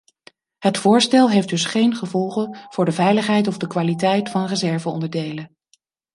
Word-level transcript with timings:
Het 0.57 0.77
voorstel 0.77 1.29
heeft 1.29 1.49
dus 1.49 1.65
geen 1.65 1.95
gevolgen 1.95 2.57
voor 2.69 2.85
de 2.85 2.91
veiligheid 2.91 3.47
of 3.47 3.57
de 3.57 3.67
kwaliteit 3.67 4.29
van 4.29 4.45
reserveonderdelen. 4.45 5.55